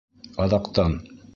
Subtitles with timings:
[0.45, 0.97] Аҙаҡтан!